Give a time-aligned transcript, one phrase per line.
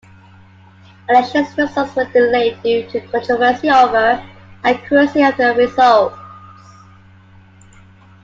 [1.09, 4.27] Elections results were delayed due to a controversy over
[4.63, 6.17] accuracy of the results.